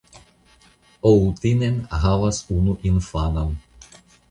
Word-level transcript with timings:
Outinen 1.09 1.77
havas 2.07 2.41
unu 2.57 2.77
infanon. 2.95 3.57